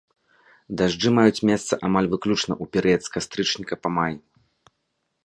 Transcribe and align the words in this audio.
Дажджы 0.81 1.09
маюць 1.17 1.43
месца 1.49 1.73
амаль 1.89 2.09
выключна 2.13 2.53
ў 2.55 2.65
перыяд 2.77 3.01
з 3.09 3.13
кастрычніка 3.19 3.73
па 3.85 3.89
май. 3.99 4.13